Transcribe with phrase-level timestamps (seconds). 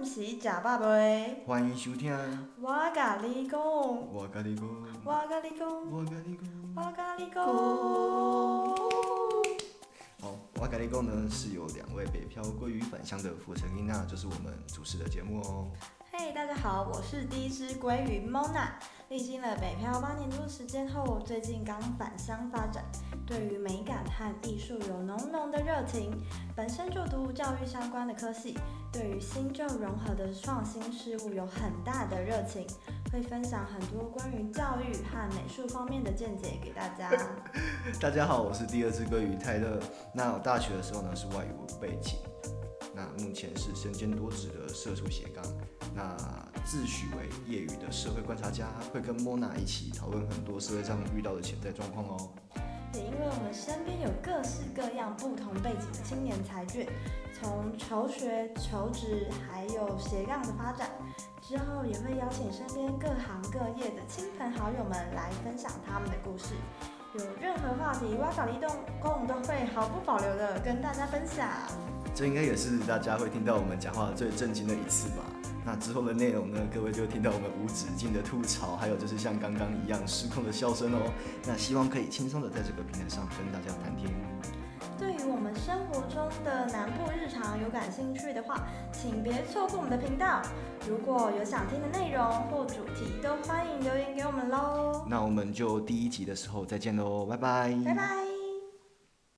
[0.00, 1.42] 毋是食饱未？
[1.46, 2.12] 欢迎收听，
[2.60, 4.68] 我甲你讲，我甲你讲，
[5.04, 6.48] 我甲你讲，我甲你讲。
[6.74, 7.44] 我甲你讲。
[10.20, 15.70] 好，我甲你讲呢是有两位北漂归于返乡的浮城英娜，就是我们主持的节目哦。
[16.14, 18.68] 嘿大家好，我是第一只鲑鱼 Mona。
[19.08, 22.84] 历经了北漂八年多时间后，最近刚返乡发展，
[23.26, 26.12] 对于美感和艺术有浓浓的热情。
[26.54, 28.58] 本身就读教育相关的科系，
[28.92, 32.66] 对于新旧融合的创新事物有很大的热情，
[33.10, 37.10] 会分享很多关于教育和美术方面的见解给大家。
[37.98, 39.80] 大家好，我是第二只鲑鱼泰勒。
[40.12, 41.48] 那我大学的时候呢是外语
[41.80, 42.18] 背景，
[43.18, 45.44] 目前是身兼多职的社畜斜杠。
[45.94, 46.16] 那
[46.64, 52.30] 自诩为业余的社会观察家，会跟莫娜一起讨论很多社会上遇到的潜在状况哦。
[52.94, 56.86] 也因为我们身边有各式各样不同背景的青年才俊，
[57.32, 60.90] 从求学、求职，还有斜杠的发展，
[61.40, 66.54] 之后也会邀请身边各行各业的亲朋好友们来分享他们的故事。
[67.14, 71.46] 有任何话题，挖搞一动共都会毫不保留的跟大家分享。
[72.14, 75.16] 这应该也是大家会听到我们讲话最震惊的一次吧。
[75.62, 76.58] 那之后的内容呢？
[76.72, 81.12] 各位就听到我们无止境的吐槽，还有就是像刚刚一样失控的笑声哦。
[81.46, 84.10] 那希望可以轻松的在这个平台上跟大家谈天。
[84.98, 87.21] 对于我们生活中的南部日
[87.52, 90.40] 常有感兴趣的话，请别错过我们的频道。
[90.88, 95.04] 如果有想听的内容或主题，都欢迎留言给我们喽。
[95.06, 97.74] 那我们就第一集的时候再见喽，拜拜。
[97.84, 98.31] 拜拜。